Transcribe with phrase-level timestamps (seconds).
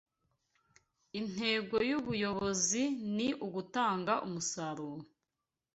[1.19, 2.83] Intego yubuyobozi
[3.15, 5.03] ni ugutanga umusaruro